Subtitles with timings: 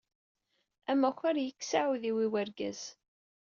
[0.91, 2.81] Amakar yekkes aɛudiw i wergaz.